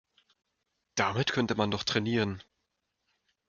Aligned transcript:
Damit 0.95 1.31
könnte 1.31 1.53
man 1.53 1.69
doch 1.69 1.83
trainieren. 1.83 2.41